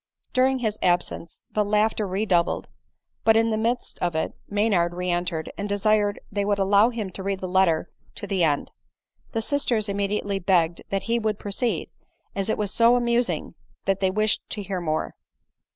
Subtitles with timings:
[0.33, 2.67] During his absence the laughter redoubled;
[3.23, 7.11] but in the midst of it Maynard re entered, and desired they would allow him
[7.11, 8.71] to read the letter to the end.
[9.33, 11.91] The sisters im mediately begged that he would proceed,
[12.35, 13.53] as it was so amusing
[13.85, 15.13] that they wished to hear more.